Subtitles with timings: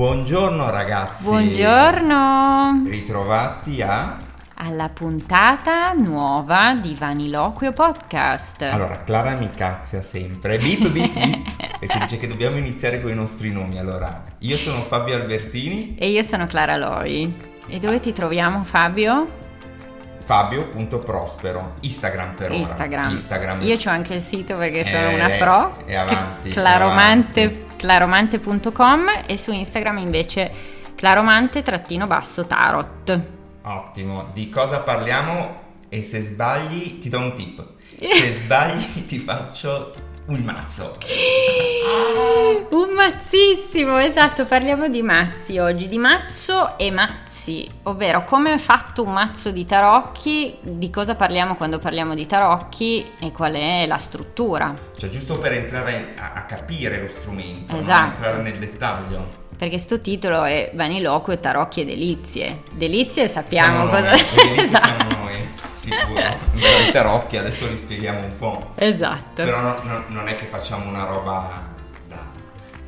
[0.00, 1.24] Buongiorno ragazzi.
[1.24, 2.82] Buongiorno.
[2.86, 4.18] Ritrovati a
[4.56, 8.60] alla puntata nuova di Vaniloquio Podcast.
[8.60, 11.46] Allora, Clara mi cazzia sempre, bip bip bip,
[11.80, 13.78] e ti dice che dobbiamo iniziare con i nostri nomi.
[13.78, 15.96] Allora, io sono Fabio Albertini.
[15.98, 17.34] E io sono Clara Loi.
[17.66, 19.44] E dove ti troviamo Fabio?
[20.22, 22.58] Fabio.prospero, Instagram per ora.
[22.58, 23.10] Instagram.
[23.12, 23.62] Instagram.
[23.62, 25.86] Io ho anche il sito perché sono Eh, una pro.
[25.86, 27.64] è avanti, Claromante, è avanti.
[27.76, 30.52] claromante.com e su Instagram invece
[30.94, 33.20] claromante-tarot.
[33.62, 35.62] Ottimo, di cosa parliamo?
[35.88, 37.64] E se sbagli ti do un tip.
[37.98, 39.92] Se sbagli ti faccio
[40.26, 40.96] un mazzo.
[42.70, 46.90] Un mazzissimo, esatto, parliamo di mazzi oggi, di mazzo e
[47.46, 52.26] mazzi, ovvero come è fatto un mazzo di tarocchi, di cosa parliamo quando parliamo di
[52.26, 54.74] tarocchi e qual è la struttura.
[54.96, 57.76] Cioè, giusto per entrare a, a capire lo strumento?
[57.78, 58.14] Esatto.
[58.16, 59.44] entrare nel dettaglio.
[59.56, 62.62] Perché sto titolo è Vaniloquio, tarocchi e delizie.
[62.74, 64.10] Delizie sappiamo Siamo cosa...
[64.10, 64.86] noi, esatto.
[64.86, 66.20] siamo noi, sicuro.
[66.88, 68.72] I tarocchi adesso li spieghiamo un po'.
[68.74, 69.44] Esatto.
[69.44, 71.70] Però no- no- non è che facciamo una roba
[72.06, 72.18] da...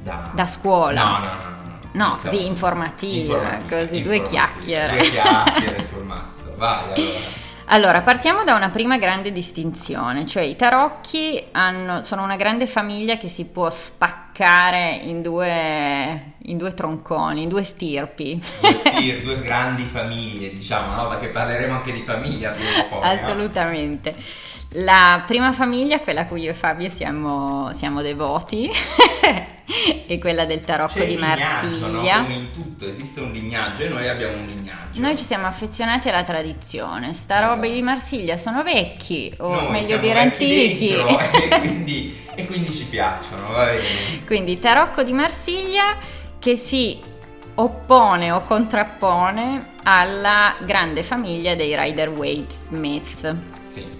[0.03, 1.03] Da, Da scuola.
[1.03, 1.58] No, no, no.
[1.99, 4.29] No, No, Insomma, così informativa, così, due informativa.
[4.29, 4.97] chiacchiere.
[4.99, 6.55] Due chiacchiere sul mazzo.
[6.57, 7.47] Vai, allora.
[7.71, 13.17] Allora, partiamo da una prima grande distinzione, cioè i tarocchi hanno- sono una grande famiglia
[13.19, 18.43] che si può spaccare in due, in due tronconi, in due stirpi.
[18.61, 21.09] Due, stir- due grandi famiglie, diciamo, no?
[21.09, 23.01] Perché parleremo anche di famiglia prima o poi.
[23.03, 23.07] no?
[24.73, 28.69] La prima famiglia, quella a cui io e Fabio siamo, siamo devoti,
[30.07, 31.43] è quella del tarocco C'è di lignaggio,
[31.87, 31.93] no?
[31.93, 32.23] Marsiglia.
[32.23, 35.01] Come in tutto, esiste un lignaggio e noi abbiamo un lignaggio.
[35.01, 37.55] Noi ci siamo affezionati alla tradizione, sta Esatto.
[37.55, 40.89] roba di Marsiglia sono vecchi, o Noi meglio dire antichi.
[40.89, 43.47] dentro, e, quindi, e quindi ci piacciono.
[44.27, 45.97] Quindi tarocco di Marsiglia
[46.39, 47.01] che si
[47.55, 53.35] oppone o contrappone alla grande famiglia dei Rider Waite Smith.
[53.63, 53.98] Sì,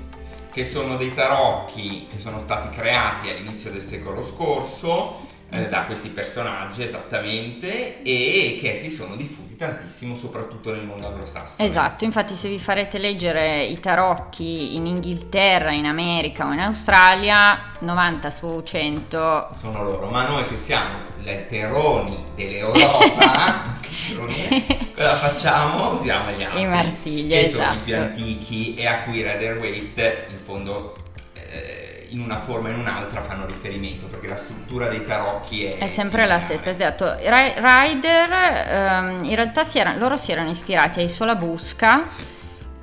[0.59, 6.83] che sono dei tarocchi che sono stati creati all'inizio del secolo scorso da questi personaggi
[6.83, 11.67] esattamente e che si sono diffusi tantissimo soprattutto nel mondo anglosassone.
[11.67, 17.71] Esatto, infatti se vi farete leggere i tarocchi in Inghilterra, in America o in Australia,
[17.81, 23.73] 90 su 100 Sono loro, ma noi che siamo le terroni dell'Europa,
[24.95, 25.95] cosa facciamo?
[25.95, 26.61] Usiamo gli altri.
[26.61, 27.85] In Marsiglia, che sono i esatto.
[27.85, 30.95] più antichi e a cui Rider Waite in fondo
[31.33, 35.79] eh, in una forma o in un'altra fanno riferimento perché la struttura dei tarocchi è,
[35.79, 36.59] È sempre la similare.
[36.59, 37.15] stessa, esatto.
[37.21, 42.23] Ri- Rider, ehm, in realtà si era- loro si erano ispirati ai Solabusca, Sì,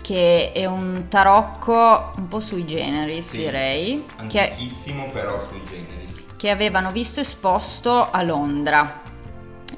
[0.02, 3.38] che è un tarocco un po' sui generis, Sì.
[3.38, 6.26] direi, che, antichissimo però sui generis.
[6.38, 9.02] che avevano visto esposto a Londra.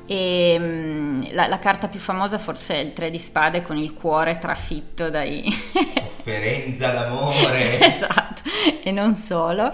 [0.09, 3.94] E mm, la, la carta più famosa forse è il 3 di spade con il
[3.94, 5.44] cuore trafitto dai...
[5.85, 7.79] Sofferenza d'amore.
[7.88, 8.36] esatto,
[8.84, 9.72] e non solo,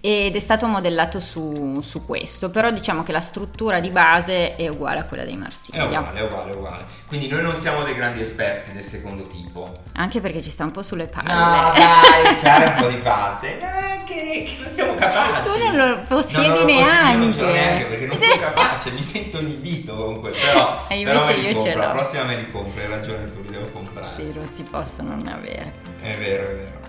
[0.00, 4.68] ed è stato modellato su, su questo, però diciamo che la struttura di base è
[4.68, 6.84] uguale a quella dei È Marsiglia, uguale, è uguale, è uguale.
[7.06, 9.72] Quindi noi non siamo dei grandi esperti del secondo tipo.
[9.94, 11.32] anche perché ci sta un po' sulle palle.
[11.32, 13.58] No, dai, c'era un po' di parte.
[13.58, 15.42] Eh, che, che non siamo capaci.
[15.50, 17.50] Tu non lo possiedi no, non lo Io non ce l'ho neanche.
[17.50, 20.30] neanche perché non sono capace, mi sento inibito comunque.
[20.30, 21.80] Però, E però me li io ce compro.
[21.80, 24.14] La prossima me li compro, hai ragione, tu li devo comprare.
[24.16, 25.72] Sì, non si possono non avere.
[26.00, 26.79] È vero, è vero.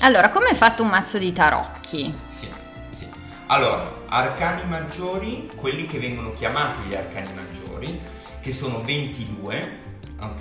[0.00, 2.14] Allora, come è fatto un mazzo di tarocchi?
[2.28, 2.48] Sì,
[2.90, 3.06] sì.
[3.46, 8.00] Allora, arcani maggiori, quelli che vengono chiamati gli arcani maggiori,
[8.40, 9.78] che sono 22,
[10.20, 10.40] ok?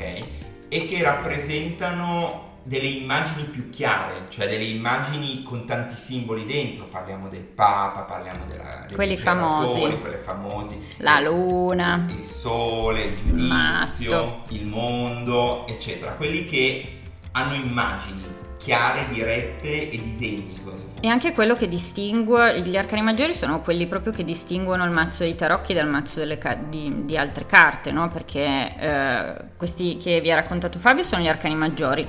[0.68, 7.28] E che rappresentano delle immagini più chiare, cioè delle immagini con tanti simboli dentro, parliamo
[7.30, 9.98] del Papa, parliamo della, degli Quelli famosi.
[10.00, 12.06] quelle famosi, La luna.
[12.10, 14.44] il sole, il giudizio, Matto.
[14.54, 17.00] il mondo, eccetera, quelli che
[17.34, 18.24] hanno immagini
[18.64, 20.54] chiare, dirette e disegni.
[21.02, 25.24] E anche quello che distingue, gli arcani maggiori sono quelli proprio che distinguono il mazzo
[25.24, 28.10] dei tarocchi dal mazzo delle ca- di, di altre carte, no?
[28.10, 32.08] Perché eh, questi che vi ha raccontato Fabio sono gli arcani maggiori.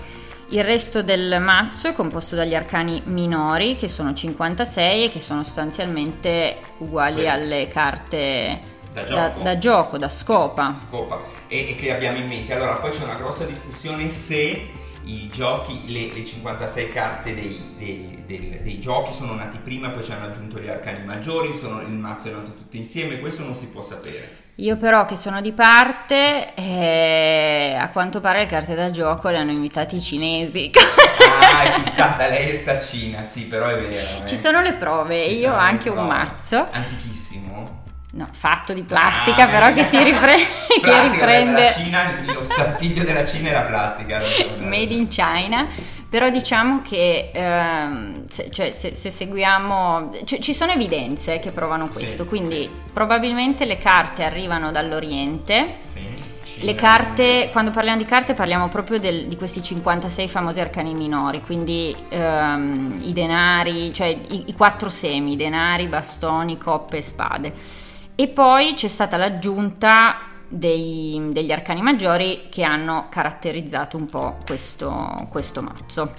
[0.50, 5.42] Il resto del mazzo è composto dagli arcani minori, che sono 56 e che sono
[5.42, 7.28] sostanzialmente uguali Quelli.
[7.28, 8.60] alle carte
[8.92, 9.42] Da da, gioco.
[9.42, 10.74] da gioco, da scopa.
[10.74, 12.54] scopa e, e che abbiamo in mente.
[12.54, 14.68] Allora, poi c'è una grossa discussione se
[15.06, 20.02] i giochi, le, le 56 carte dei, dei- del- dei giochi sono nati prima, poi
[20.04, 23.54] ci hanno aggiunto gli arcani maggiori, sono, il mazzo è nato tutto insieme, questo non
[23.54, 24.42] si può sapere.
[24.58, 29.38] Io però che sono di parte, eh, a quanto pare le carte da gioco le
[29.38, 30.70] hanno invitate i cinesi.
[31.26, 34.22] Ah, è fissata, lei è sta Cina, sì, però è vero.
[34.24, 34.26] eh.
[34.26, 36.08] Ci sono le prove, Ci io ho anche un prove.
[36.12, 36.66] mazzo.
[36.70, 37.82] Antichissimo?
[38.16, 40.36] No, fatto di plastica, ah, però che si ripre-
[40.80, 41.62] che riprende.
[41.64, 44.20] La Cina, lo stampiglio della Cina è la plastica.
[44.58, 45.66] Made in China.
[46.08, 51.88] Però diciamo che ehm, se, cioè, se, se, seguiamo, cioè, ci sono evidenze che provano
[51.88, 52.70] questo, sì, quindi sì.
[52.92, 55.74] probabilmente le carte arrivano dall'Oriente.
[55.92, 56.64] Sì.
[56.64, 61.40] Le carte, quando parliamo di carte parliamo proprio del, di questi 56 famosi arcani minori,
[61.40, 67.82] quindi ehm, i denari, cioè i, i quattro semi, denari, bastoni, coppe e spade.
[68.16, 70.18] E poi c'è stata l'aggiunta
[70.48, 76.12] dei, degli arcani maggiori che hanno caratterizzato un po' questo, questo mazzo.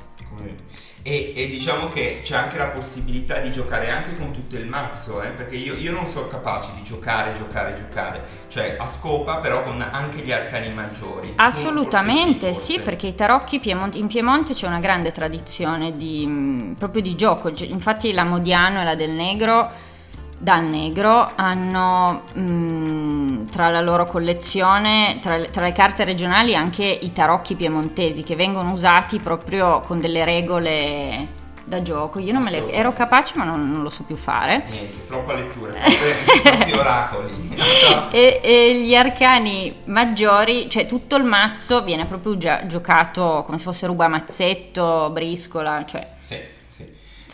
[1.08, 5.22] E, e, diciamo che c'è anche la possibilità di giocare anche con tutto il mazzo,
[5.22, 5.30] eh?
[5.30, 9.80] perché io, io, non sono capace di giocare, giocare, giocare, cioè a scopa però con
[9.80, 11.34] anche gli arcani maggiori.
[11.36, 17.04] Assolutamente sì, sì, perché i tarocchi Piemonte, in Piemonte c'è una grande tradizione di, proprio
[17.04, 19.94] di gioco, infatti la Modiano e la del Negro
[20.46, 26.56] dal negro hanno mh, mm, tra la loro collezione, tra le, tra le, carte regionali,
[26.56, 32.20] anche i tarocchi piemontesi che vengono usati proprio con delle regole da gioco.
[32.20, 34.66] Io non me le ero capace, ma non, non, lo so più fare.
[34.70, 35.74] Niente, troppa lettura,
[36.44, 37.56] troppi oracoli.
[38.12, 43.64] e, e, gli arcani maggiori, cioè tutto il mazzo viene proprio già giocato come se
[43.64, 46.08] fosse rubamazzetto, briscola, cioè.
[46.20, 46.54] Sì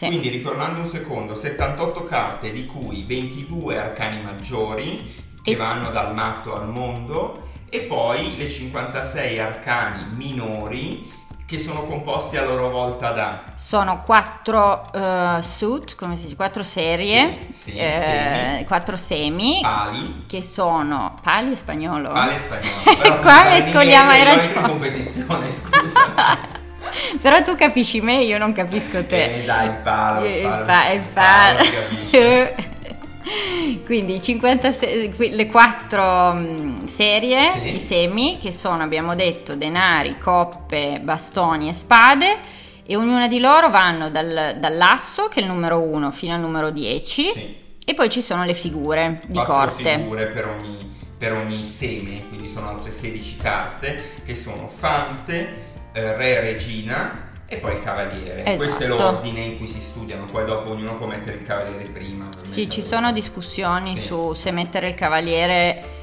[0.01, 0.07] sì.
[0.07, 5.13] Quindi ritornando un secondo, 78 carte di cui 22 arcani maggiori
[5.43, 5.55] che e...
[5.55, 11.07] vanno dal matto al mondo e poi le 56 arcani minori
[11.45, 16.63] che sono composti a loro volta da sono quattro uh, suit, come si dice, quattro
[16.63, 18.65] serie, sì, sì, eh, semi.
[18.65, 22.09] quattro semi, pali, che sono pali è spagnolo.
[22.09, 22.83] Pali è spagnolo.
[23.01, 24.67] Però Qua mescoliamo hai ragione.
[24.67, 26.49] competizione, scusa.
[27.19, 29.41] Però tu capisci me, io non capisco te.
[29.41, 30.25] Eh dai, il palo.
[30.25, 30.93] Il palo.
[30.93, 31.57] Il palo.
[32.11, 32.69] palo
[33.85, 37.75] Quindi 56, le quattro mm, serie, sì.
[37.75, 42.37] i semi, che sono, abbiamo detto, denari, coppe, bastoni e spade,
[42.83, 46.71] e ognuna di loro vanno dal, dall'asso, che è il numero 1, fino al numero
[46.71, 47.55] 10, sì.
[47.85, 49.97] e poi ci sono le figure di Quattro corte.
[49.97, 50.77] figure per ogni,
[51.17, 57.57] per ogni seme, quindi sono altre 16 carte, che sono fante, eh, re regina e
[57.57, 58.41] poi il cavaliere.
[58.41, 58.57] Esatto.
[58.57, 62.27] Questo è l'ordine in cui si studiano, poi dopo ognuno può mettere il cavaliere prima.
[62.43, 64.05] Sì, ci sono discussioni sì.
[64.05, 65.99] su se mettere il cavaliere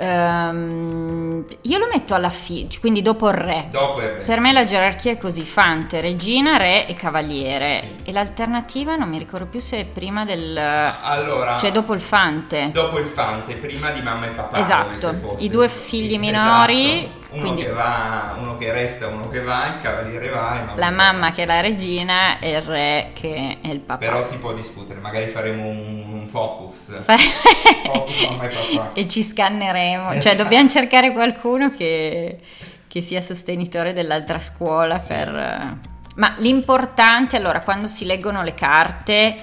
[0.00, 3.68] Um, io lo metto alla fine, quindi dopo il re.
[3.70, 4.24] Dopo il re.
[4.24, 4.40] Per sì.
[4.40, 7.80] me la gerarchia è così: Fante, Regina, Re e Cavaliere.
[7.80, 7.96] Sì.
[8.04, 10.56] E l'alternativa non mi ricordo più se è prima del.
[10.56, 11.58] Allora.
[11.58, 12.70] Cioè dopo il Fante.
[12.72, 14.58] Dopo il Fante, prima di mamma e papà.
[14.58, 15.36] Esatto.
[15.40, 17.04] I due figli minori.
[17.04, 17.19] Esatto.
[17.32, 20.72] Uno quindi, che va, uno che resta, uno che va, il cavaliere va.
[20.74, 24.04] la mamma che è la regina e il re che è il papà.
[24.04, 27.00] Però si può discutere, magari faremo un, un focus.
[27.04, 28.90] focus mamma e papà.
[28.94, 32.38] E ci scanneremo faremo, cioè dobbiamo cercare qualcuno che,
[32.86, 35.08] che sia sostenitore dell'altra scuola sì.
[35.08, 35.78] per...
[36.16, 39.36] Ma l'importante, allora, quando si leggono le carte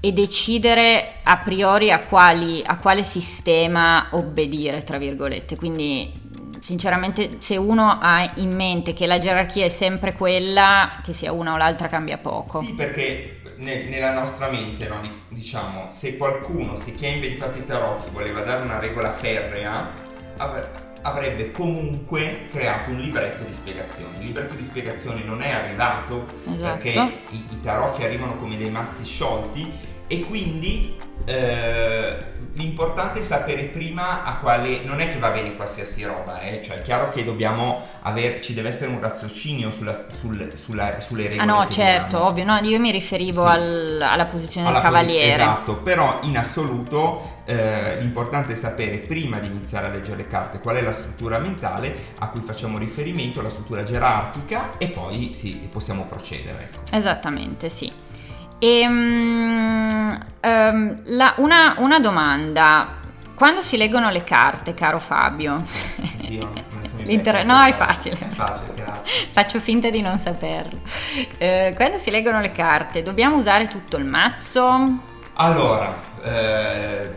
[0.00, 5.56] è decidere a priori a, quali, a quale sistema obbedire, tra virgolette.
[5.56, 6.10] Quindi,
[6.64, 11.52] sinceramente, se uno ha in mente che la gerarchia è sempre quella, che sia una
[11.52, 12.62] o l'altra cambia poco.
[12.62, 14.98] Sì, perché ne, nella nostra mente, no?
[15.28, 19.92] diciamo, se qualcuno, se chi ha inventato i tarocchi voleva dare una regola ferrea,
[21.02, 24.20] avrebbe comunque creato un libretto di spiegazioni.
[24.20, 26.78] Il libretto di spiegazioni non è arrivato esatto.
[26.78, 33.64] perché i, i tarocchi arrivano come dei mazzi sciolti e quindi eh, l'importante è sapere
[33.64, 36.62] prima a quale non è che va bene qualsiasi roba eh?
[36.62, 41.28] cioè è chiaro che dobbiamo avere ci deve essere un raziocinio sulla, sul, sulla, sulle
[41.28, 42.26] regole ah no certo diamo.
[42.26, 43.48] ovvio no io mi riferivo sì.
[43.48, 48.98] al, alla posizione alla del cavaliere posi- esatto però in assoluto eh, l'importante è sapere
[48.98, 52.78] prima di iniziare a leggere le carte qual è la struttura mentale a cui facciamo
[52.78, 56.94] riferimento la struttura gerarchica e poi sì, possiamo procedere ecco.
[56.94, 58.03] esattamente sì
[58.64, 63.02] e, um, um, la, una, una, domanda.
[63.34, 65.62] Quando si leggono le carte, caro Fabio?
[66.22, 66.50] Dio,
[67.44, 68.16] no, è facile.
[68.18, 69.26] È facile, grazie.
[69.30, 70.80] Faccio finta di non saperlo.
[71.36, 74.98] Eh, quando si leggono le carte, dobbiamo usare tutto il mazzo?
[75.34, 77.10] Allora, eh,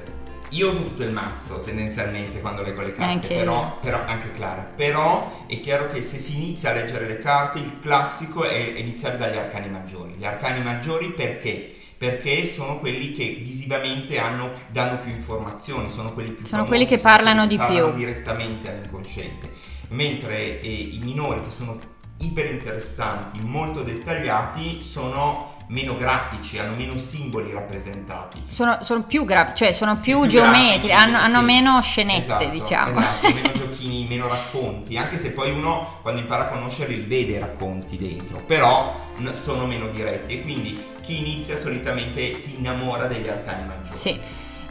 [0.50, 4.62] io uso tutto il mazzo tendenzialmente quando leggo le carte, anche però, però, anche Clara.
[4.62, 9.18] Però è chiaro che se si inizia a leggere le carte, il classico è iniziare
[9.18, 10.13] dagli arcani maggiori.
[10.18, 11.75] Gli arcani maggiori perché?
[11.98, 16.86] Perché sono quelli che visivamente hanno, danno più informazioni, sono quelli più Sono famosi, quelli
[16.86, 17.98] che parlano di parlano più.
[17.98, 19.50] direttamente all'inconsciente.
[19.89, 21.77] Mentre eh, i minori che sono
[22.20, 28.43] iper interessanti, molto dettagliati, sono meno grafici, hanno meno simboli rappresentati.
[28.50, 31.25] Sono, sono più grafici, cioè sono Sì, più, più geometrici, hanno, sì.
[31.25, 33.00] hanno meno scenette, Esatto, diciamo.
[33.00, 37.33] Esatto, meno giochini, meno racconti, anche se poi uno quando impara a conoscerli li vede
[37.33, 38.95] i racconti dentro, però
[39.33, 43.97] sono meno diretti e quindi chi inizia solitamente si innamora degli arcani maggiori.
[43.97, 44.19] Sì,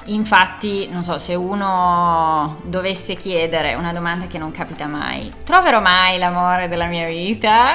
[0.06, 6.18] infatti, non so, se uno dovesse chiedere una domanda che non capita mai, troverò mai
[6.18, 7.74] l'amore della mia vita?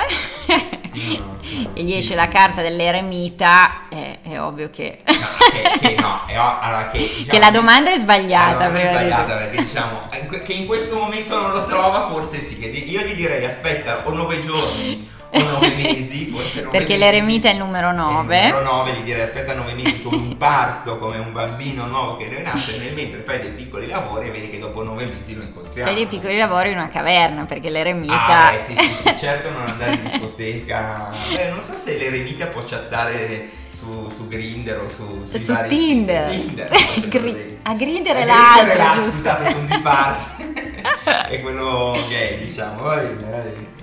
[0.83, 4.99] Sì, no, sì, e gli sì, esce la carta dell'eremita, è, è ovvio che...
[5.05, 5.13] No,
[5.51, 8.57] che, che no, è allora che, diciamo, che la domanda è sbagliata.
[8.57, 9.99] La domanda è sbagliata perché diciamo
[10.43, 12.57] che in questo momento non lo trova, forse sì.
[12.89, 17.05] Io gli direi aspetta o nove giorni o nove mesi, forse nove Perché mesi.
[17.05, 18.41] l'eremita è il numero E il 9.
[18.47, 22.27] numero 9 gli direi aspetta nove mesi come un parto, come un bambino nuovo che
[22.41, 25.89] nascere, nel mentre fai dei piccoli lavori e vedi che dopo nove mesi lo incontriamo.
[25.89, 28.51] Fai dei piccoli lavori in una caverna perché Ah, l'eremita...
[28.51, 31.11] beh, sì, sì, sì, certo non andare in discoteca.
[31.33, 35.69] Beh, non so se l'eremita può chattare su, su Grinder o su, sui Su vari
[35.69, 36.27] Tinder.
[36.29, 36.69] Tinder
[37.21, 40.49] dei- a Grindr è l'altro, scusate, sono di parte.
[41.29, 42.81] è quello gay, diciamo.
[42.83, 43.79] Va bene, va bene.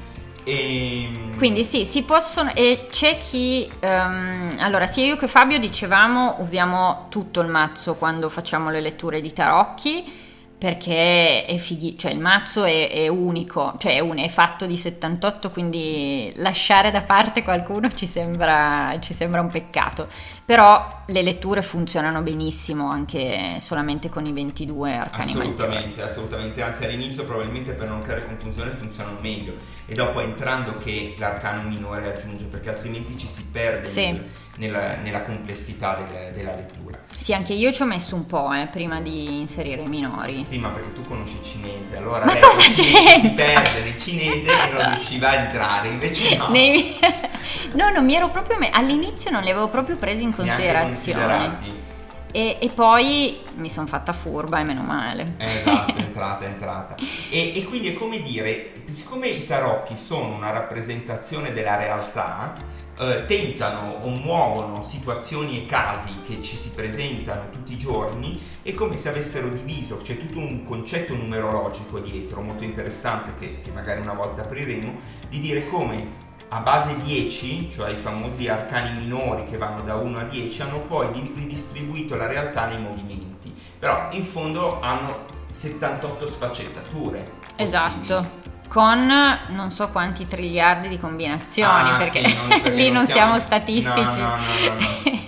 [0.50, 6.36] Ehm, Quindi sì, si possono e c'è chi ehm, allora sia io che Fabio dicevamo
[6.38, 10.26] usiamo tutto il mazzo quando facciamo le letture di tarocchi
[10.58, 14.76] perché è fighi, cioè il mazzo è, è unico, cioè è, un- è fatto di
[14.76, 20.08] 78, quindi lasciare da parte qualcuno ci sembra, ci sembra un peccato.
[20.48, 25.44] Però le letture funzionano benissimo anche solamente con i 22 arcani maggiori.
[25.44, 29.52] Assolutamente, assolutamente, anzi all'inizio probabilmente per non creare confusione funzionano meglio
[29.84, 34.00] e dopo entrando che l'arcano minore aggiunge perché altrimenti ci si perde Sì.
[34.06, 34.24] nel-
[34.56, 36.98] nella, nella complessità del- della lettura.
[37.10, 40.42] Sì, anche io ci ho messo un po' eh, prima di inserire i minori.
[40.44, 43.18] Sì, ma perché tu conosci il cinese, allora Ma lei cosa c'entra?
[43.18, 46.48] si perde nel cinese e non riusciva a entrare, invece no.
[46.48, 46.96] Nei-
[47.74, 50.88] no, non mi ero proprio me- all'inizio non li avevo proprio presi in considerazione.
[50.88, 51.96] considerati.
[52.30, 55.34] E, e poi mi sono fatta furba e meno male.
[55.38, 56.94] Eh, Esatto, è entrata, è entrata.
[57.30, 62.52] E, e quindi è come dire, siccome i tarocchi sono una rappresentazione della realtà,
[62.98, 68.74] eh, tentano o muovono situazioni e casi che ci si presentano tutti i giorni, è
[68.74, 74.00] come se avessero diviso, c'è tutto un concetto numerologico dietro, molto interessante, che, che magari
[74.00, 74.96] una volta apriremo,
[75.28, 80.18] di dire come a base 10, cioè i famosi arcani minori che vanno da 1
[80.18, 83.54] a 10, hanno poi di- ridistribuito la realtà nei movimenti.
[83.78, 87.18] Però in fondo hanno 78 sfaccettature.
[87.40, 87.54] possibili.
[87.56, 88.46] Esatto.
[88.68, 89.10] Con
[89.48, 93.38] non so quanti triliardi di combinazioni, Ah, perché, sì, non- perché lì non siamo, siamo-
[93.46, 94.00] statistici.
[94.00, 95.20] no, no, no, no,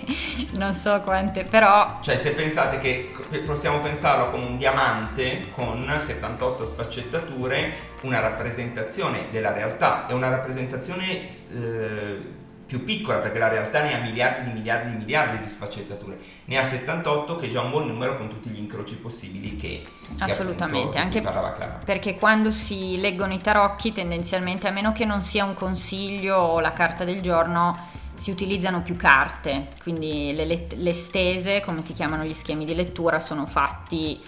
[0.61, 5.91] non so quante, però Cioè se pensate che che possiamo pensarlo come un diamante con
[5.97, 13.81] 78 sfaccettature, una rappresentazione della realtà, è una rappresentazione eh, più piccola perché la realtà
[13.83, 17.61] ne ha miliardi di miliardi di miliardi di sfaccettature, ne ha 78 che è già
[17.61, 19.81] un buon numero con tutti gli incroci possibili che,
[20.17, 21.79] che Assolutamente, cui anche parlava Clara.
[21.83, 26.59] perché quando si leggono i tarocchi tendenzialmente, a meno che non sia un consiglio o
[26.59, 27.90] la carta del giorno,
[28.21, 32.75] si utilizzano più carte, quindi le, let- le stese, come si chiamano gli schemi di
[32.75, 34.21] lettura, sono fatti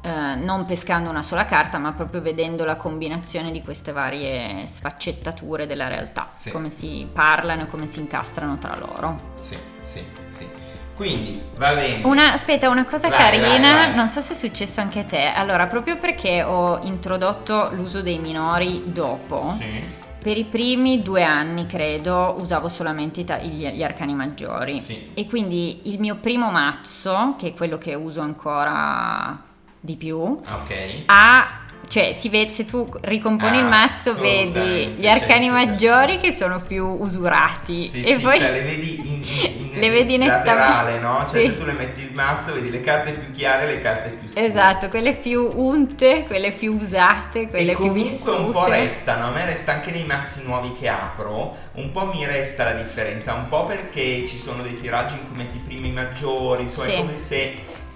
[0.00, 5.66] eh, non pescando una sola carta, ma proprio vedendo la combinazione di queste varie sfaccettature
[5.66, 6.50] della realtà, Sì.
[6.50, 9.32] come si parlano e come si incastrano tra loro.
[9.38, 10.46] Sì, sì, sì.
[10.94, 12.00] Quindi va bene.
[12.04, 13.94] Una, aspetta, una cosa Vai, carina, vai, vai.
[13.94, 15.24] non so se è successo anche a te.
[15.26, 19.82] Allora, proprio perché ho introdotto l'uso dei minori dopo, Sì,
[20.24, 24.80] per i primi due anni, credo, usavo solamente gli, gli arcani maggiori.
[24.80, 25.10] Sì.
[25.12, 29.38] E quindi il mio primo mazzo, che è quello che uso ancora
[29.78, 31.02] di più, ok.
[31.04, 31.63] ha.
[31.88, 35.52] Cioè, si vede, se tu ricomponi il mazzo, vedi gli arcani 100%.
[35.52, 37.88] maggiori che sono più usurati.
[37.88, 39.22] Sì, e sì, poi cioè le vedi in, in,
[39.74, 41.26] in- Le vedi in laterale, no?
[41.30, 41.48] Cioè Sì.
[41.48, 44.28] se tu le metti il mazzo vedi le carte più chiare e le carte più
[44.28, 44.46] scure.
[44.46, 48.30] Esatto, quelle più unte, quelle più usate, quelle e più comunque vissute.
[48.30, 52.24] un po' restano, a me resta anche nei mazzi nuovi che apro, un po' mi
[52.24, 55.90] resta la differenza, un po' perché ci sono dei tiraggi in cui metti i primi
[55.90, 57.54] maggiori, insomma è come se...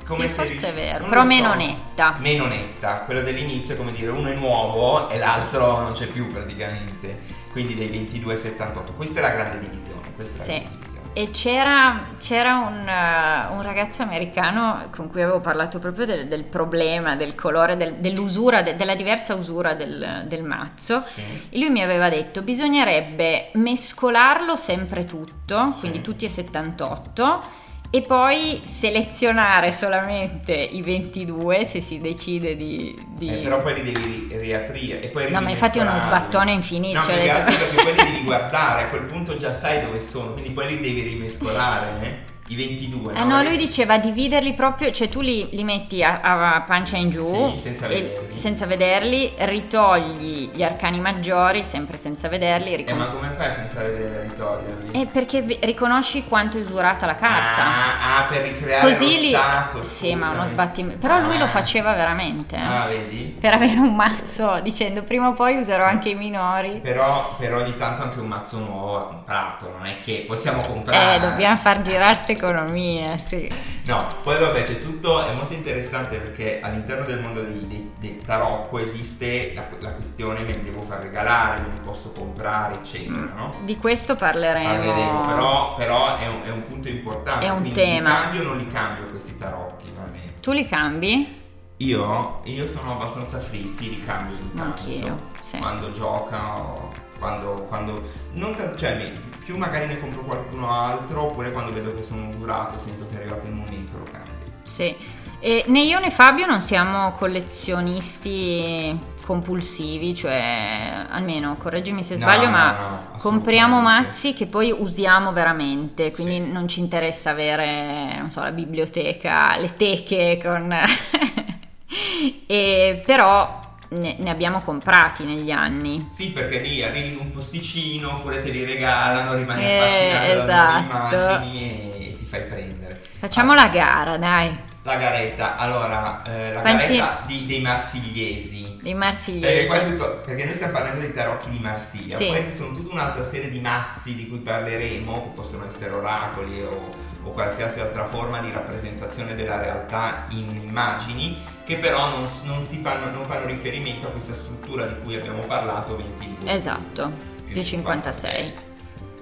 [0.08, 1.34] Come Sì, se forse è vero, però lo so.
[1.34, 2.14] meno netta.
[2.18, 6.26] Meno netta, quello dell'inizio è come dire uno è nuovo e l'altro non c'è più
[6.26, 7.18] praticamente,
[7.52, 8.94] quindi dei 22 ai 78.
[8.94, 10.50] Questa è la grande divisione, questa è la Sì.
[10.60, 10.96] grande divisione.
[11.14, 16.44] E c'era, c'era un, eh, un ragazzo americano con cui avevo parlato proprio del, del
[16.44, 21.02] problema, del colore, del- dell'usura, de- della diversa usura del, del mazzo.
[21.04, 21.22] Sì.
[21.50, 25.80] E lui mi aveva detto bisognerebbe mescolarlo sempre tutto, Sì.
[25.80, 27.40] quindi tutti e 78,
[27.90, 32.94] e poi selezionare solamente i 22 se si decide di...
[33.16, 33.28] di...
[33.28, 36.98] Eh, però poi li devi riaprire e poi No, ma infatti è uno sbattone infinito.
[36.98, 40.50] No, cioè, perché poi li devi guardare, a quel punto già sai dove sono, quindi
[40.50, 42.27] poi li devi rimescolare, eh?
[42.50, 43.12] I 22.
[43.14, 47.10] Eh no, lui diceva dividerli proprio, cioè tu li, li metti a, a, pancia in
[47.10, 48.38] giù, sì, senza, vederli.
[48.38, 52.76] senza vederli, ritogli gli arcani maggiori, sempre senza vederli.
[52.76, 54.98] Ricon- eh, ma come fai senza vederli ritoglierli?
[54.98, 57.64] Eh, perché v- riconosci quanto è usurata la carta.
[57.64, 59.28] Ah, ah per ricreare Così lo li...
[59.28, 59.82] stato.
[59.82, 60.98] Sì, ma uno sbattimento.
[60.98, 61.20] Però ah.
[61.20, 61.48] lui lo ah.
[61.48, 62.56] faceva veramente.
[62.56, 62.62] Eh.
[62.62, 63.36] Ah, vedi?
[63.38, 66.78] Per avere un mazzo, dicendo prima o poi userò anche i minori.
[66.80, 71.16] Però, però ogni tanto anche un mazzo nuovo va comprato, non è che possiamo comprare.
[71.16, 73.50] Eh, dobbiamo far girare queste economie sì.
[73.86, 78.18] No, poi vabbè c'è tutto, è molto interessante perché all'interno del mondo dei, dei, del
[78.18, 83.18] tarocco esiste la, la, questione me li devo far regalare, me li posso comprare, eccetera,
[83.18, 83.36] mm.
[83.36, 83.54] no?
[83.62, 84.68] Di questo parleremo.
[84.68, 87.46] Parleremo, però, però è, un, è, un, punto importante.
[87.46, 88.08] È un tema.
[88.08, 90.40] Li cambio o non li cambio questi tarocchi, veramente.
[90.40, 91.36] Tu li cambi?
[91.78, 94.80] Io, io sono abbastanza free, sì, li cambio ogni tanto.
[94.80, 95.58] Anch'io, sì.
[95.58, 99.12] Quando gioca quando, quando non t- cioè,
[99.44, 103.20] più magari ne compro qualcuno altro oppure quando vedo che sono usurato sento che è
[103.20, 104.32] arrivato il momento lo cambio.
[104.62, 104.94] Sì.
[105.40, 112.50] E né io né Fabio non siamo collezionisti compulsivi, cioè almeno correggimi se sbaglio, no,
[112.50, 116.50] ma no, no, compriamo mazzi che poi usiamo veramente, quindi sì.
[116.50, 120.74] non ci interessa avere, non so, la biblioteca, le teche con...
[122.46, 123.57] e, però
[123.90, 126.08] ne, ne, abbiamo comprati negli anni.
[126.10, 131.16] Sì, perché lì arrivi in un posticino oppure te li regalano, rimani eh, affascinato esatto.
[131.16, 133.00] dalle immagini e ti fai prendere.
[133.18, 133.56] Facciamo ah.
[133.56, 134.66] la gara, dai.
[134.82, 136.96] La garetta, allora, eh, la Quanti...
[136.96, 138.78] garetta di, dei marsigliesi.
[138.80, 139.66] Dei marsigliesi.
[139.66, 142.26] Perché, tutto, perché, noi stiamo parlando dei tarocchi di Marsiglia, sì.
[142.28, 146.62] poi ci sono tutta un'altra serie di mazzi di cui parleremo, che possono essere oracoli
[146.62, 146.88] o,
[147.24, 151.36] o qualsiasi altra forma di rappresentazione della realtà in immagini
[151.68, 155.98] che però non, non, fanno, non, fanno, riferimento a questa struttura di cui abbiamo parlato
[155.98, 157.12] 22 esatto
[157.44, 157.64] più 56.
[157.64, 158.54] 56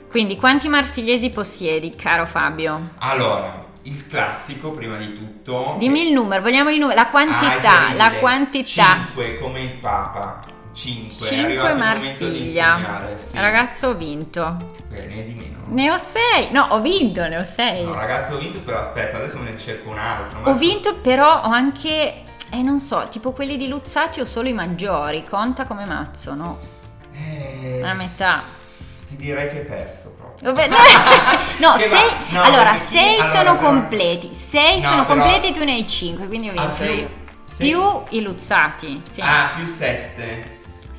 [0.09, 2.91] quindi quanti marsigliesi possiedi caro Fabio?
[2.99, 7.95] allora il classico prima di tutto dimmi il numero vogliamo i numeri la quantità ah,
[7.95, 9.07] la quantità.
[9.07, 10.55] 5 come il papa.
[10.73, 13.15] 5 5 Marsiglia.
[13.15, 13.39] sì.
[13.39, 14.43] ragazzo ho vinto.
[14.43, 15.57] Ok ne di meno.
[15.69, 19.17] Ne ho 6 no ho vinto ne ho 6 no ragazzo ho vinto però aspetta
[19.17, 23.33] adesso me ne cerco un altro ho vinto però ho anche eh, non so, tipo
[23.33, 25.25] quelli di Luzzati o solo i maggiori?
[25.25, 26.59] Conta come mazzo, no?
[27.13, 28.43] Eh, a metà.
[29.07, 30.53] Ti direi che hai perso proprio.
[31.61, 33.69] no, sei, no, allora, sei allora, sono però...
[33.71, 34.37] completi.
[34.49, 35.23] Sei no, sono però...
[35.23, 37.11] completi, tu ne hai 5, quindi ho vinto ah, più, io.
[37.57, 39.21] Più i Luzzati, sì.
[39.21, 40.56] Ah, più 7.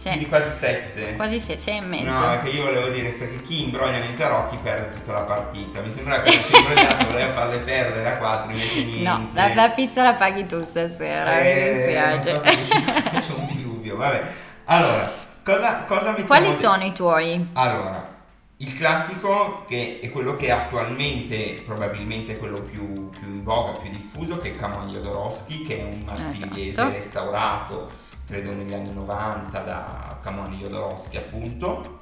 [0.08, 0.14] Sì.
[0.14, 1.16] Quindi quasi 7.
[1.16, 2.12] Quasi 6, 6 e mezzo.
[2.12, 5.82] No, perché io volevo dire perché chi imbroglia nei tarocchi perde tutta la partita.
[5.82, 9.10] Mi sembra che si imbrogliato voleva farle perdere a 4 invece niente.
[9.10, 12.32] No, la, la, pizza la paghi tu stasera, eh, mi dispiace.
[12.32, 14.24] Non so se c'è un diluvio, vabbè.
[14.66, 15.12] Allora,
[15.44, 17.50] cosa, cosa mettiamo Quali sono i tuoi?
[17.54, 18.16] Allora,
[18.58, 23.90] il classico che è quello che attualmente probabilmente è quello più, più in voga, più
[23.90, 26.92] diffuso, che è il Camon Jodorowsky, che è un marsigliese esatto.
[26.92, 32.02] restaurato credo negli anni 90 da Camoni Jodorowsky appunto.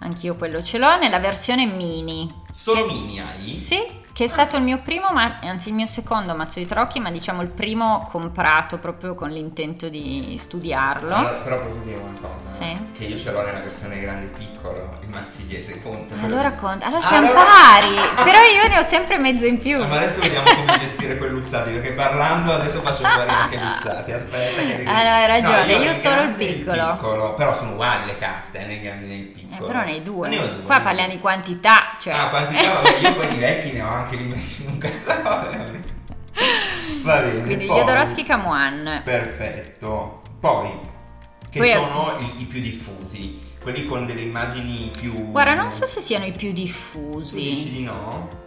[0.00, 2.28] Anch'io quello ce l'ho nella versione mini.
[2.54, 3.52] Solo mini hai?
[3.52, 3.76] Sì,
[4.16, 7.10] che è stato il mio primo, ma- anzi il mio secondo mazzo di trocchi, ma
[7.10, 11.14] diciamo il primo comprato proprio con l'intento di studiarlo.
[11.14, 12.50] Allora, però posso dire una cosa?
[12.50, 12.78] Sì.
[12.94, 16.14] Che io ce l'ho nella versione grande e piccolo, il marsigliese conta.
[16.22, 17.44] Allora conta, allora siamo allora...
[17.44, 19.84] pari, però io ne ho sempre mezzo in più.
[19.84, 24.62] ma adesso vediamo come gestire quei luzzati, perché parlando adesso faccio fuori anche luzzati, aspetta
[24.62, 24.84] che...
[24.86, 26.92] Ah no, hai ragione, no, io, io solo il piccolo.
[26.94, 27.34] piccolo.
[27.34, 29.62] Però sono uguali le carte, eh, nei grandi e nel piccolo.
[29.62, 30.28] Eh, però nei due.
[30.28, 30.62] Ne ho due.
[30.62, 32.14] Qua parliamo di quantità, cioè...
[32.14, 35.84] Ah, quantità, vabbè, io poi di vecchi ne ho anche anche rimessi in un casale.
[37.02, 37.42] Va bene.
[37.42, 39.02] Quindi poi, Jodorowsky Camuan.
[39.04, 40.22] Perfetto.
[40.38, 40.70] Poi,
[41.50, 43.40] che poi sono i, i, più diffusi?
[43.60, 45.32] Quelli con delle immagini più...
[45.32, 47.32] Guarda, non so se siano i più diffusi.
[47.32, 48.44] Tu dici di no?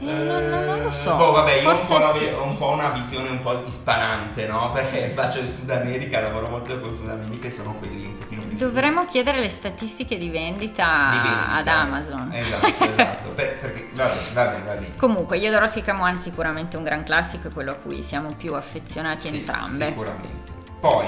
[0.00, 1.14] Eh, non, non, non, lo so.
[1.14, 1.80] Boh, vabbè, io ho un,
[2.14, 2.26] sì.
[2.32, 4.70] ho un, po una visione un po' ispanante, no?
[4.72, 8.42] Perché faccio il Sud America, lavoro molto con Sud America e sono quelli un pochino
[8.42, 8.56] più.
[8.56, 11.52] Dovremmo chiedere le statistiche di vendita, di vendita.
[11.52, 12.30] ad Amazon.
[12.32, 13.28] Esatto, esatto.
[13.28, 14.96] per, perché, va bene, va bene, va bene.
[14.96, 19.28] Comunque, io Jodorowsky Camuan sicuramente un gran classico, è quello a cui siamo più affezionati
[19.28, 19.86] sì, entrambe.
[19.86, 20.48] Sicuramente.
[20.80, 21.06] Poi.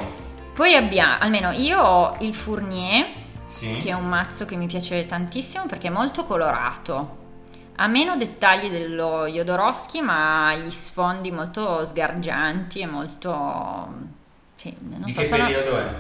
[0.53, 3.07] Poi abbiamo, almeno io ho il Fournier,
[3.45, 3.79] sì.
[3.79, 7.21] che è un mazzo che mi piace tantissimo perché è molto colorato
[7.77, 14.11] ha meno dettagli dello Jodorowsky, ma gli sfondi molto sgargianti e molto...
[14.57, 15.45] Sì, non Di so, che sono...
[15.45, 15.95] periodo è?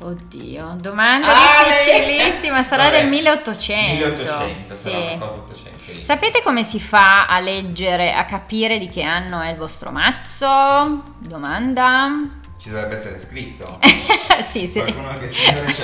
[0.00, 4.06] Oddio, domanda ah, difficilissima, sarà Vabbè, del 1800.
[4.06, 4.90] 1800, sì.
[4.90, 5.78] sarà una cosa 800.
[5.78, 6.04] Facebook.
[6.04, 11.14] Sapete come si fa a leggere, a capire di che anno è il vostro mazzo?
[11.18, 12.42] Domanda.
[12.64, 13.78] Ci dovrebbe essere scritto.
[14.48, 14.80] sì, sì.
[14.80, 15.82] Qualcuno che aiuti,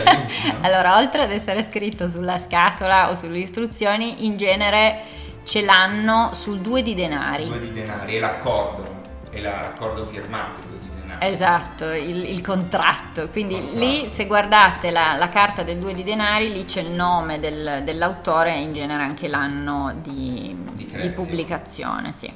[0.51, 0.57] no?
[0.67, 5.01] Allora, oltre ad essere scritto sulla scatola o sulle istruzioni, in genere
[5.45, 7.45] ce l'hanno sul 2 di denari.
[7.45, 11.31] Due di denari, è l'accordo, è la- l'accordo firmato, due di denari.
[11.31, 13.29] Esatto, il, il contratto.
[13.29, 13.79] Quindi Contratto.
[13.79, 17.83] lì, se guardate la, la carta del 2 di denari, lì c'è il nome del-
[17.85, 22.33] dell'autore e in genere anche l'anno di, Di di pubblicazione, sì.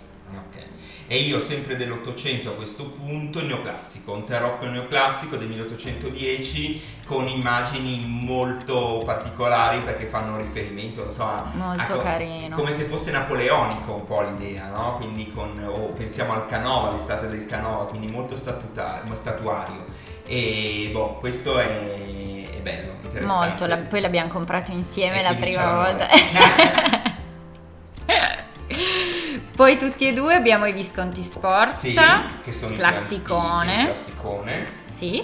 [1.14, 8.04] E io sempre dell'Ottocento a questo punto, neoclassico, un tarocco neoclassico del 1810 con immagini
[8.04, 12.56] molto particolari perché fanno riferimento, non so, Molto a carino.
[12.56, 14.96] Come se fosse napoleonico un po' l'idea, no?
[14.96, 19.84] Quindi con, o pensiamo al Canova, l'estate del Canova, quindi molto statuario.
[20.26, 21.66] E boh, questo è,
[22.50, 23.46] è bello, interessante.
[23.46, 26.08] Molto, la- poi l'abbiamo comprato insieme E la prima volta.
[29.54, 31.94] poi tutti e due abbiamo i Visconti Sforza, Sì,
[32.42, 33.74] che sono i classicone.
[33.80, 34.66] il classicone.
[34.96, 35.22] Sì.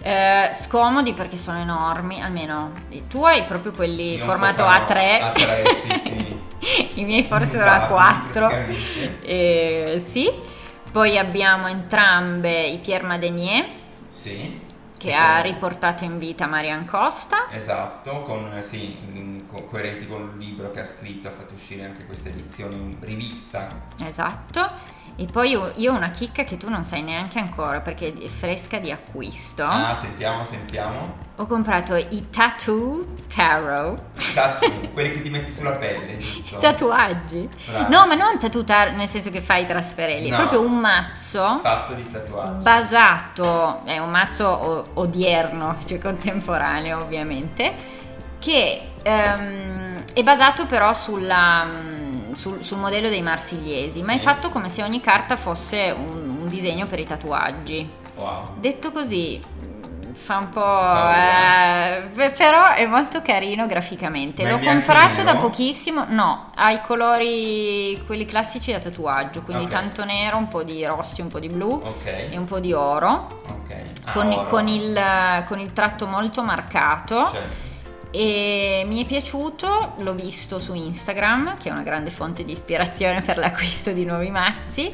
[0.00, 2.70] Eh, scomodi perché sono enormi, almeno
[3.08, 6.40] tu hai proprio quelli Io formato po' fanno A3, A3, sì, sì.
[7.00, 8.30] i miei forse Esatto, sono A4.
[8.32, 9.18] praticamente.
[9.26, 10.30] Eh, sì.
[10.90, 13.66] Poi abbiamo entrambe i Pierre Madenier
[14.08, 14.66] Sì.
[14.98, 17.48] Che sono- ha riportato in vita Marian Costa.
[17.50, 18.96] Esatto, con, eh, sì,
[19.50, 22.96] co- coerenti con il libro che ha scritto, ha fatto uscire anche questa edizione in
[23.00, 23.68] rivista.
[23.98, 24.87] Esatto.
[25.20, 28.28] E poi io io ho una chicca che tu non sai neanche ancora perché è
[28.28, 29.64] fresca di acquisto.
[29.64, 31.16] Ah, sentiamo, sentiamo.
[31.38, 33.04] Ho comprato i Tattoo
[33.34, 34.00] Tarot.
[34.32, 36.58] Tattoo, quelli che ti metti sulla pelle, giusto?
[36.58, 37.48] Tatuaggi?
[37.68, 37.88] Brava.
[37.88, 40.34] No, ma non tattoo tar- nel senso che fai i trasferelli, No.
[40.36, 42.62] è proprio un mazzo Fatto di tatuaggi.
[42.62, 47.74] basato, è un mazzo odierno, cioè contemporaneo ovviamente,
[48.38, 51.66] che ehm, è basato però sulla,
[52.38, 54.22] sul, sul modello dei marsigliesi, ma è Sì.
[54.22, 57.88] fatto come se ogni carta fosse un, un disegno per i tatuaggi.
[58.16, 58.54] Wow.
[58.58, 60.60] Detto così, mm, fa un po'...
[60.60, 61.96] Paura.
[62.04, 64.48] eh, però è molto carino graficamente.
[64.48, 66.04] L'ho comprato da pochissimo.
[66.08, 69.70] No, ha i colori, quelli classici da tatuaggio, quindi Ok.
[69.70, 72.06] tanto nero, un po' di rossi, un po' di blu Ok.
[72.30, 73.40] e un po' di oro.
[73.48, 73.74] Ok.
[74.04, 74.42] Ah, con, oro.
[74.48, 77.42] con il, con il tratto molto marcato Cioè,
[78.10, 83.20] e mi è piaciuto, l'ho visto su Instagram che è una grande fonte di ispirazione
[83.22, 84.90] per l'acquisto di nuovi mazzi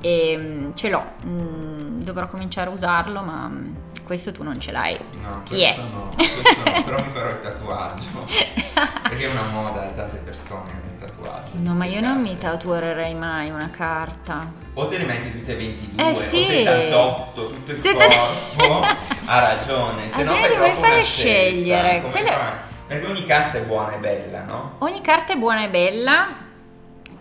[0.00, 4.70] e mm, ce l'ho, Mm, dovrò cominciare a usarlo ma mm, questo tu non ce
[4.72, 4.96] l'hai.
[5.22, 5.74] no, Chi è?
[5.74, 8.24] questo no, questo no, però mi farò il tatuaggio.
[9.08, 10.85] Perché è una moda, tante persone
[11.26, 11.62] tatuaggio.
[11.62, 14.50] No, ma io non mi tatuerei mai una carta.
[14.74, 16.42] O te ne metti tutte e 22 Eh o sì.
[16.44, 18.86] 78, tutto il Setta- corpo.
[19.26, 21.04] ha ragione, se no fai troppo una fare scelta.
[21.04, 22.00] scegliere.
[22.02, 24.74] Come Quella- fa- Perché ogni carta è buona e bella, no?
[24.78, 26.28] Ogni carta è buona e bella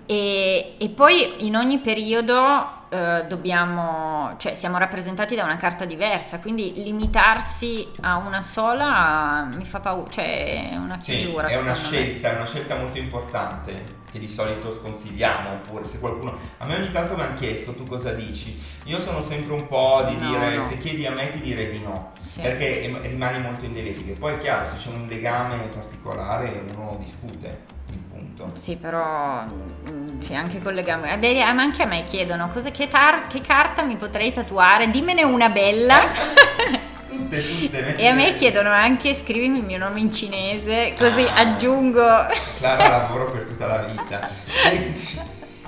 [0.06, 6.40] e, e poi in ogni periodo eh, dobbiamo, cioè siamo rappresentati da una carta diversa,
[6.40, 11.48] quindi limitarsi a una sola mi fa paura, cioè è una Sì, chiusura.
[11.48, 11.76] è una me.
[11.76, 16.34] scelta, è una scelta molto importante che di solito sconsigliamo, oppure se qualcuno...
[16.60, 20.06] A me ogni tanto mi hanno chiesto tu cosa dici, io sono sempre un po'
[20.08, 20.64] di No, dire, no.
[20.64, 22.40] se chiedi a me ti direi di no, Sì.
[22.40, 27.98] perché rimani molto indelebile, poi è chiaro, se c'è un legame particolare uno discute il
[27.98, 28.52] punto.
[28.54, 31.12] Sì, però mm, sì, anche con le gambe.
[31.12, 34.90] Eh, beh, ma anche a me chiedono cosa, che, tar- che carta mi potrei tatuare,
[34.90, 35.98] dimmene una bella.
[37.08, 37.96] Tutte, tutte.
[37.96, 41.36] e a me chiedono anche scrivimi il mio nome in cinese, così Ah.
[41.38, 42.26] aggiungo.
[42.58, 44.28] Clara lavoro per tutta la vita.
[44.28, 45.20] Senti,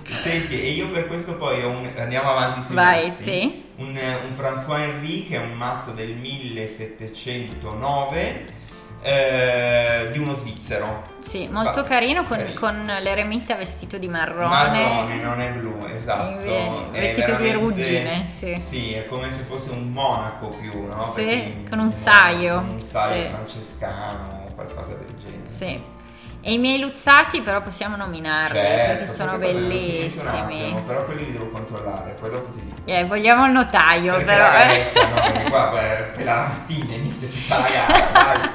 [0.06, 3.23] senti, e io per questo poi ho un, andiamo avanti sui Vai, mazzi.
[3.23, 3.63] sì.
[3.78, 8.56] Un, un François Henry che è un mazzo del 1709
[9.01, 11.15] eh, di uno svizzero.
[11.25, 12.60] Sì, molto Va- carino con, carino.
[12.60, 14.47] con l'eremita vestito di marrone.
[14.47, 16.43] Marrone, non è blu, esatto.
[16.45, 18.55] Eh, È vestito di ruggine, sì.
[18.60, 21.12] Sì, è come se fosse un monaco più, no?
[21.15, 22.57] Sì, Perché con un saio.
[22.60, 23.29] Un saio Sì.
[23.29, 25.49] francescano o qualcosa del genere.
[25.53, 25.95] Sì.
[26.39, 30.62] E i miei luzzati però possiamo nominarli Certo, perché sono un bellissimi.
[30.63, 32.75] attimo, però quelli li devo controllare, poi dopo ti dico.
[32.86, 34.43] Eh, vogliamo il notaio Perché però.
[34.43, 35.13] la garetta, no?
[35.15, 38.49] Perché qua per, per la mattina inizia tutta la gara, dai.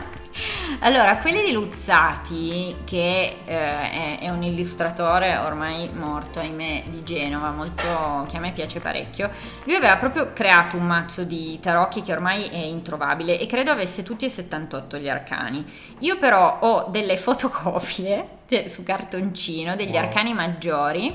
[0.85, 7.51] Allora, quelli di Luzzati, che eh, è, è un illustratore ormai morto, ahimè, di Genova,
[7.53, 9.31] molto, che a me piace parecchio,
[9.63, 14.03] lui aveva proprio creato un mazzo di tarocchi che ormai è introvabile e credo avesse
[14.03, 15.65] tutti e 78 gli arcani.
[16.01, 20.03] Io però ho delle fotocopie su cartoncino degli Wow.
[20.03, 21.15] arcani maggiori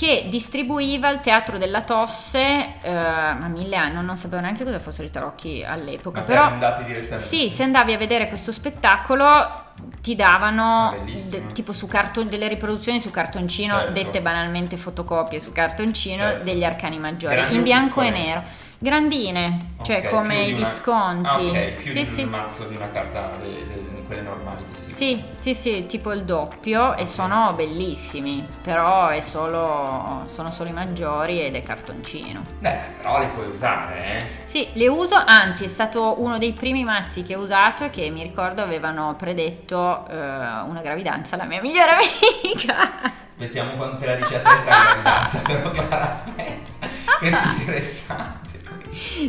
[0.00, 5.06] che distribuiva il Teatro della Tosse, eh, ma mille anni, non sapevo neanche cosa fossero
[5.06, 7.22] i tarocchi all'epoca, Ma però andati direttamente?
[7.28, 9.68] sì, se andavi a vedere questo spettacolo
[10.00, 13.92] ti davano Ah, de- tipo su carton- delle riproduzioni su cartoncino, Certo.
[13.92, 16.44] dette banalmente fotocopie su cartoncino Certo.
[16.44, 18.42] degli arcani maggiori, Grandi in bianco e nero.
[18.82, 21.28] Grandine, cioè Ok, come i di una- Visconti.
[21.28, 22.22] Ah, ok, più sì, di sì.
[22.22, 25.84] un mazzo di una carta de- de- di quelle normali che si Sì, sì, sì,
[25.84, 31.62] tipo il doppio e sono bellissimi, però è solo, sono solo i maggiori ed è
[31.62, 32.40] cartoncino.
[32.58, 34.26] Beh, però li puoi usare, eh.
[34.46, 38.08] Sì, le uso, anzi è stato uno dei primi mazzi che ho usato e che
[38.08, 42.88] mi ricordo avevano predetto eh, una gravidanza alla mia migliore amica.
[43.28, 46.86] Aspettiamo quando te la dici a te sta gravidanza, però Clara aspetta,
[47.20, 48.49] è più interessante.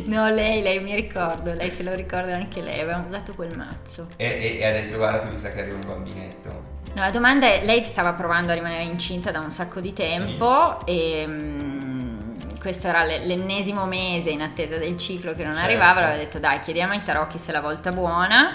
[0.05, 4.07] No, lei, lei mi ricordo, lei se lo ricorda anche lei, avevamo usato quel mazzo.
[4.17, 6.49] E, e- e ha detto guarda che mi sa che arriva un bambinetto.
[6.93, 10.85] No, la domanda è, lei stava provando a rimanere incinta da un sacco di tempo
[10.85, 12.19] e mm,
[12.59, 15.69] questo era l'e- l'ennesimo mese in attesa del ciclo che non Certo.
[15.69, 18.53] arrivava, aveva detto dai chiediamo ai tarocchi se è la volta buona.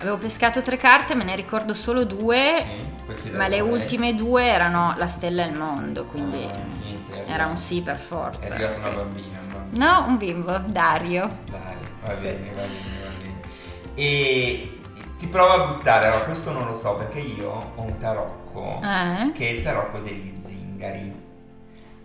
[0.00, 2.62] Avevo pescato tre carte, me ne ricordo solo due,
[3.22, 3.68] Sì, ma le lei.
[3.68, 7.80] ultime due erano la stella e il mondo, quindi Ah, niente, era arrivato- un sì
[7.82, 8.40] per forza.
[8.40, 8.94] È arrivata una sì.
[8.96, 9.33] bambina, un bambino.
[9.74, 11.28] No, un bimbo, Dario.
[11.50, 13.40] Dai, va bene, va bene, va bene.
[13.94, 14.78] E
[15.18, 19.32] ti provo a buttare, allora questo non lo so perché io ho un tarocco Eh?
[19.32, 21.22] che è il tarocco degli zingari.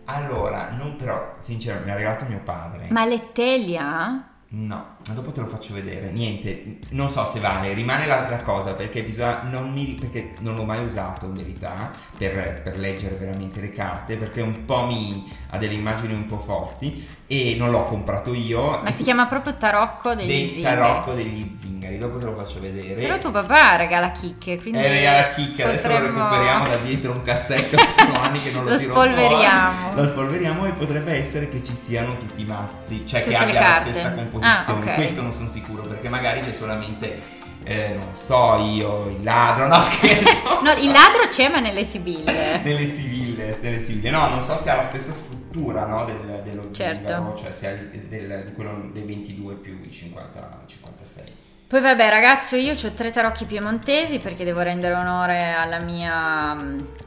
[0.06, 2.88] Allora, non però, sinceramente, mi ha regalato mio padre.
[2.90, 4.24] Ma l'Ettelia?
[4.52, 6.12] No, ma dopo te lo faccio vedere.
[6.12, 9.42] Niente, non so se vale, rimane la, la cosa perché bisogna.
[9.50, 14.18] Non mi, perché non l'ho mai usato in verità per, per leggere veramente le carte
[14.18, 18.80] perché un po' mi ha delle immagini un po' forti e non l'ho comprato io.
[18.82, 20.62] Ma si chiama proprio tarocco degli dei zingari.
[20.78, 22.94] tarocco degli zingari, dopo te lo faccio vedere.
[23.02, 27.12] Però tuo papà regala chicche, quindi Eh, regala chicche, adesso lo potremmo- recuperiamo da dietro
[27.14, 29.72] un cassetto che sono anni che non lo, Lo tiro spolveriamo.
[29.72, 29.96] fuori.
[29.96, 33.68] Lo spolveriamo e potrebbe essere che ci siano tutti i mazzi, cioè Tutte che abbia
[33.68, 34.58] la stessa composizione.
[34.58, 34.96] Ah, ok.
[34.96, 37.20] Questo non sono sicuro perché magari c'è solamente,
[37.64, 40.58] eh, non so io, il ladro, no scherzo.
[40.62, 42.60] No, il ladro c'è ma nelle sibille.
[42.64, 44.10] Nelle sibille, nelle sibille.
[44.12, 46.96] No, non so se ha la stessa struttura no, del, dello Certo.
[47.08, 51.24] zingaro, cioè se ha il- del- di quello dei 22 più i 50, 56.
[51.70, 56.58] Poi vabbè ragazzo, io ho tre tarocchi piemontesi perché devo rendere onore alla mia,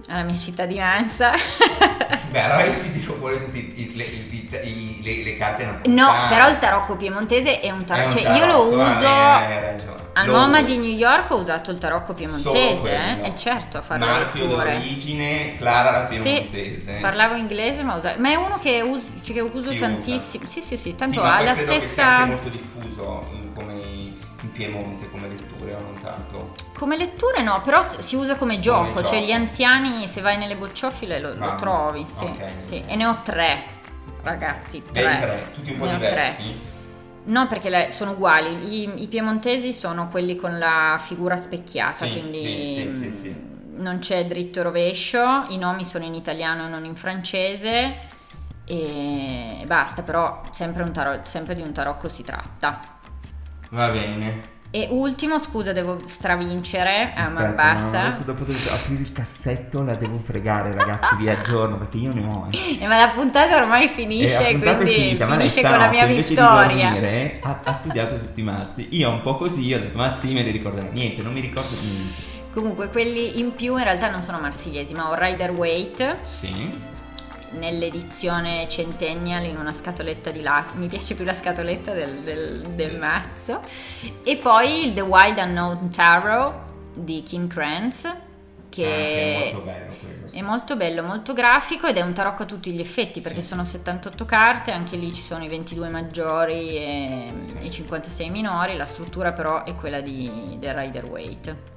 [0.07, 1.33] alla mia cittadinanza.
[2.31, 7.71] Beh, allora io ti tiro fuori tutte le, carte no, però il tarocco piemontese è
[7.73, 9.01] un È tarocco, cioè io lo va uso...
[9.01, 10.01] ragione.
[10.15, 10.67] Al Lo MoMA uso.
[10.67, 12.91] di New York ho usato il tarocco piemontese,
[13.23, 13.27] eh?
[13.29, 14.73] E certo, a fare le Marchio letture.
[14.75, 16.99] d'origine, Clara la Sì, piemontese.
[17.01, 19.87] parlavo inglese ma, usa- ma è uno che uso, cioè, che uso Si usa.
[19.87, 20.47] tantissimo.
[20.47, 22.07] Sì, sì, sì, Sì, tanto ma ha la credo che sia stessa...
[22.17, 24.12] anche molto diffuso come
[24.43, 26.53] in Piemonte come letture o non tanto.
[26.75, 29.05] Come letture no, però si usa come gioco, gioco.
[29.09, 32.53] cioè gli anziani se vai nelle bocciofile lo, lo trovi, sì, Ok.
[32.59, 32.85] sì.
[32.87, 33.63] E ne ho tre,
[34.23, 35.03] ragazzi, tre.
[35.03, 36.71] Ben tre, tutti un po' Ne diversi.
[37.25, 42.11] No, perché le- sono uguali, I, i piemontesi sono quelli con la figura specchiata, Sì,
[42.11, 43.37] quindi sì, sì, sì, mm, sì.
[43.77, 47.97] non c'è dritto rovescio, i nomi sono in italiano e non in francese
[48.65, 52.81] e basta, però sempre, tarot- sempre di un tarocco si tratta.
[53.73, 54.51] Va bene.
[54.75, 58.01] E ultimo, scusa, devo stravincere a man Aspetta, no, bassa.
[58.01, 62.25] adesso dopo devo aprire il cassetto, la devo fregare ragazzi, vi aggiorno perché io ne
[62.25, 62.49] ho.
[62.51, 62.79] Eh.
[62.81, 65.87] Eh, ma la puntata ormai finisce, la puntata è finita, ma lei finisce con la
[65.89, 66.75] stanotte invece vittoria.
[66.75, 68.89] di dormire ha, ha studiato tutti i mazzi.
[68.93, 70.89] Io un po' così ho detto, ma sì, me li ricorderò.
[70.91, 72.31] Niente, non mi ricordo niente.
[72.53, 76.91] Comunque, quelli in più in realtà non sono marsigliesi, ma ho Rider Waite Sì.
[77.53, 80.75] Nell'edizione Centennial in una scatoletta di latte.
[80.77, 83.61] Mi piace più la scatoletta del, del- del mazzo.
[84.23, 86.55] E poi il The Wild Unknown Tarot
[86.95, 88.03] di Kim Kranz,
[88.69, 90.29] che, Ah, che è molto bello quello.
[90.29, 90.39] sì.
[90.39, 93.49] È molto bello, molto grafico ed è un tarocco a tutti gli effetti perché Sì.
[93.49, 97.67] sono 78 carte, anche lì ci sono i 22 maggiori e Sì.
[97.67, 101.71] i 56 minori, la struttura però è quella di, del Rider Waite.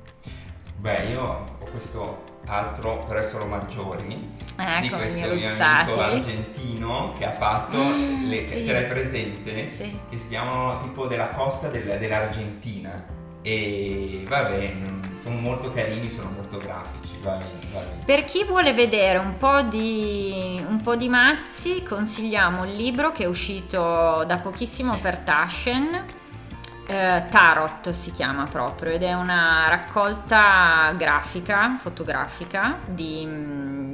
[0.77, 7.25] Beh, io ho questo altro, solo maggiori, di Ecco, questo i mio amico argentino che
[7.25, 8.65] ha fatto Ah, le sì.
[8.65, 9.69] l'hai presente?
[9.73, 9.99] Sì.
[10.09, 13.13] Che si chiamano tipo della costa del- dell'Argentina.
[13.41, 18.01] E va bene, sono molto carini, sono molto grafici, va bene, va bene.
[18.03, 23.25] Per chi vuole vedere un po' di, un po' di mazzi, consigliamo il libro che
[23.25, 24.99] è uscito da pochissimo Sì.
[24.99, 26.05] per Taschen.
[26.87, 33.21] Eh, Tarot si chiama proprio ed è una raccolta grafica, fotografica di,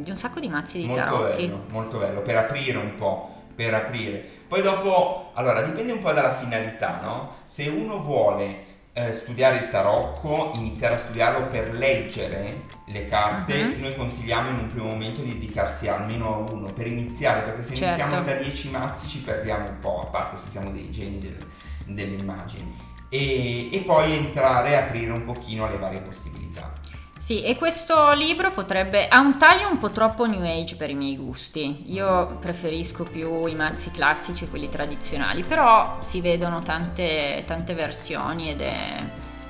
[0.02, 1.46] di un sacco di mazzi di Molto tarocchi.
[1.48, 4.28] bello, molto bello, per aprire un po', per aprire.
[4.48, 7.36] Poi dopo, allora, dipende un po' dalla finalità, no?
[7.46, 13.80] Se uno vuole eh, studiare il tarocco, iniziare a studiarlo per leggere le carte, Mhm.
[13.80, 17.74] noi consigliamo in un primo momento di dedicarsi almeno a uno per iniziare, perché se
[17.74, 17.86] Certo.
[18.02, 21.38] iniziamo da 10 mazzi ci perdiamo un po', a parte se siamo dei geni del-
[21.86, 22.76] delle immagini.
[23.10, 26.72] E, e poi entrare e aprire un pochino alle varie possibilità.
[27.20, 29.08] Sì, e questo libro potrebbe...
[29.08, 31.84] ha un taglio un po' troppo new age per i miei gusti.
[31.94, 38.62] Io preferisco più i mazzi classici, quelli tradizionali, però si vedono tante, tante versioni ed
[38.62, 38.96] è,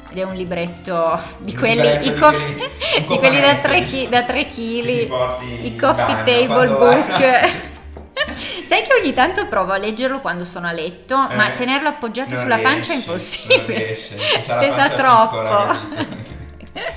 [0.10, 2.56] ed è un libretto di Un quelli, libretto i di quelli-
[3.08, 6.68] di quelli da cofanetto 3 di- da tre che chili, ti porti i coffee table
[6.68, 7.70] book.
[8.72, 12.40] Sai che ogni tanto provo a leggerlo quando sono a letto, ma Eh, tenerlo appoggiato
[12.40, 13.58] sulla pancia è riesci, impossibile.
[13.58, 14.16] Non riesce,
[14.60, 15.42] Pesa troppo.
[15.42, 15.80] piccola?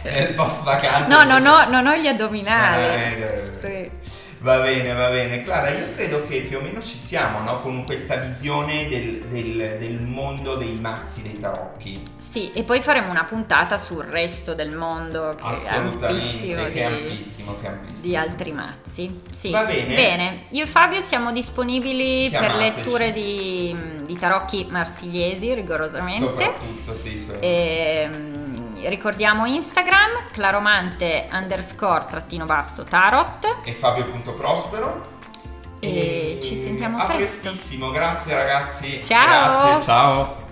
[0.02, 1.08] È il post vacanza.
[1.08, 2.80] No, non ho, non ho gli addominali.
[2.86, 3.90] No, eh, eh, eh.
[4.00, 4.23] Sì.
[4.44, 5.40] Va bene, va bene.
[5.40, 7.60] Clara, io credo che più o meno ci siamo, no?
[7.60, 12.02] Con questa visione del, del- del mondo dei mazzi, dei tarocchi.
[12.18, 16.70] Sì, e poi faremo una puntata sul resto del mondo che è Assolutamente, ampissimo che
[16.72, 18.06] di, è ampissimo, che è ampissimo.
[18.06, 19.20] di altri mazzi.
[19.38, 19.50] Sì.
[19.50, 20.42] Va bene.
[20.50, 22.76] io e Fabio siamo disponibili per Chiamateci.
[22.84, 26.18] letture di, di tarocchi marsigliesi rigorosamente.
[26.22, 33.58] Soprattutto, sì, so- E, mm, ricordiamo Instagram, claromante underscore trattino basso tarot.
[33.64, 35.12] E Fabio.prospero.
[35.80, 37.42] E ci sentiamo a presto.
[37.42, 39.02] prestissimo, grazie ragazzi.
[39.04, 39.52] Ciao.
[39.52, 40.43] Grazie, ciao.